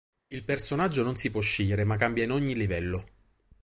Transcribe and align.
Il 0.31 0.43
personaggio 0.43 1.03
non 1.03 1.15
si 1.15 1.29
può 1.29 1.41
scegliere 1.41 1.83
ma 1.83 1.95
cambia 1.95 2.23
in 2.23 2.31
ogni 2.31 2.55
livello. 2.55 3.05